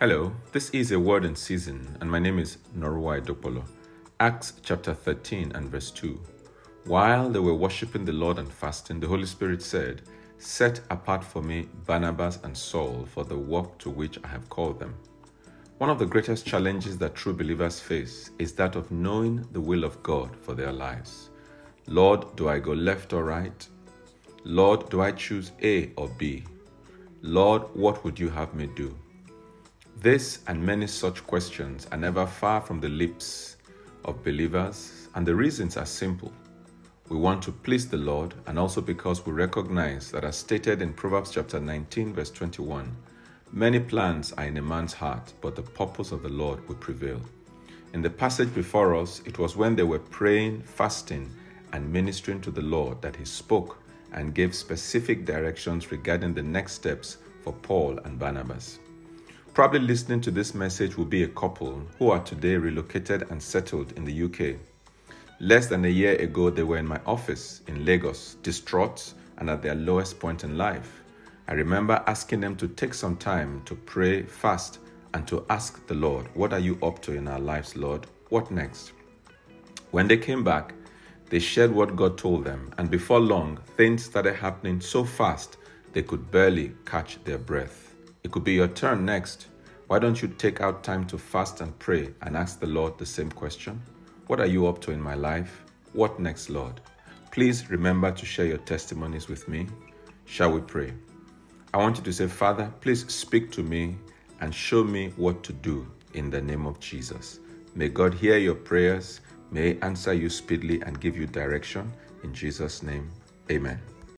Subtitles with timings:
[0.00, 3.62] Hello, this is a word in season, and my name is Norua Dopolo.
[4.18, 6.20] Acts chapter 13 and verse 2.
[6.86, 10.02] While they were worshiping the Lord and fasting, the Holy Spirit said,
[10.38, 14.80] Set apart for me Barnabas and Saul for the work to which I have called
[14.80, 14.96] them.
[15.78, 19.84] One of the greatest challenges that true believers face is that of knowing the will
[19.84, 21.30] of God for their lives.
[21.86, 23.68] Lord, do I go left or right?
[24.42, 26.42] Lord, do I choose A or B?
[27.22, 28.92] Lord, what would you have me do?
[30.04, 33.56] This and many such questions are never far from the lips
[34.04, 36.30] of believers, and the reasons are simple.
[37.08, 40.92] We want to please the Lord, and also because we recognize that, as stated in
[40.92, 42.94] Proverbs chapter 19, verse 21,
[43.50, 47.22] many plans are in a man's heart, but the purpose of the Lord will prevail.
[47.94, 51.30] In the passage before us, it was when they were praying, fasting,
[51.72, 53.78] and ministering to the Lord that He spoke
[54.12, 58.80] and gave specific directions regarding the next steps for Paul and Barnabas.
[59.54, 63.92] Probably listening to this message will be a couple who are today relocated and settled
[63.92, 64.56] in the UK.
[65.38, 69.62] Less than a year ago, they were in my office in Lagos, distraught and at
[69.62, 71.04] their lowest point in life.
[71.46, 74.80] I remember asking them to take some time to pray, fast,
[75.14, 78.08] and to ask the Lord, What are you up to in our lives, Lord?
[78.30, 78.90] What next?
[79.92, 80.74] When they came back,
[81.30, 85.58] they shared what God told them, and before long, things started happening so fast
[85.92, 87.93] they could barely catch their breath.
[88.24, 89.48] It could be your turn next.
[89.86, 93.04] Why don't you take out time to fast and pray and ask the Lord the
[93.04, 93.82] same question?
[94.28, 95.62] What are you up to in my life?
[95.92, 96.80] What next, Lord?
[97.30, 99.66] Please remember to share your testimonies with me.
[100.24, 100.94] Shall we pray?
[101.74, 103.98] I want you to say, Father, please speak to me
[104.40, 107.40] and show me what to do in the name of Jesus.
[107.74, 109.20] May God hear your prayers.
[109.50, 111.92] May He answer you speedily and give you direction.
[112.22, 113.10] In Jesus' name,
[113.50, 113.78] amen.